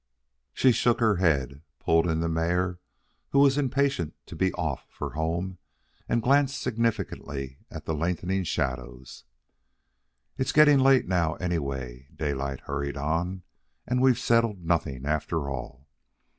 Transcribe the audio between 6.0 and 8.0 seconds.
and glanced significantly at the